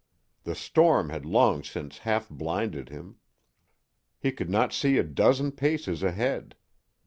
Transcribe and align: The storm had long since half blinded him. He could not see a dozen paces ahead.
The 0.45 0.55
storm 0.55 1.11
had 1.11 1.27
long 1.27 1.63
since 1.63 1.99
half 1.99 2.27
blinded 2.27 2.89
him. 2.89 3.17
He 4.17 4.31
could 4.31 4.49
not 4.49 4.73
see 4.73 4.97
a 4.97 5.03
dozen 5.03 5.51
paces 5.51 6.01
ahead. 6.01 6.55